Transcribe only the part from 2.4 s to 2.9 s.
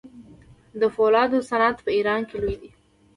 لوی دی.